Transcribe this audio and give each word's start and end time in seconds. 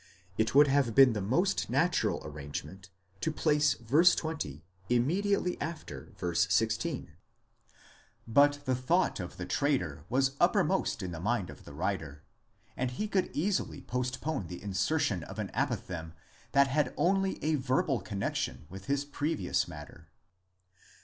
It 0.35 0.55
would 0.55 0.65
have 0.65 0.95
been 0.95 1.13
the 1.13 1.21
most 1.21 1.69
natural 1.69 2.21
arrangement 2.25 2.89
to 3.19 3.31
place 3.31 3.75
v. 3.75 4.03
20 4.03 4.65
immediately 4.89 5.61
after 5.61 6.13
v. 6.17 6.33
16; 6.33 7.13
but 8.27 8.65
the 8.65 8.73
thought 8.73 9.19
of 9.19 9.37
the 9.37 9.45
traitor 9.45 10.03
was 10.09 10.31
uppermost 10.39 11.03
in 11.03 11.11
the 11.11 11.19
mind 11.19 11.51
of 11.51 11.65
the 11.65 11.73
writer. 11.75 12.23
and 12.75 12.89
he 12.89 13.07
could 13.07 13.29
easily 13.35 13.83
postpone 13.83 14.47
the 14.47 14.63
insertion 14.63 15.23
of 15.25 15.37
an 15.37 15.49
apophthegm 15.53 16.13
that 16.53 16.65
had 16.65 16.95
only 16.97 17.37
a 17.43 17.53
verbal 17.53 17.99
connexion 18.01 18.65
with 18.71 18.85
his. 18.85 19.05
previous 19.05 19.67
matter. 19.67 20.09